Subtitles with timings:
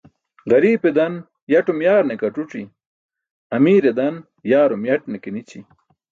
[0.49, 1.13] Ġariipe dan
[1.51, 2.63] yaṭum yaarne ke ac̣uc̣i,
[3.55, 4.15] amiire dan
[4.49, 5.59] yaarum yaṭne ke nići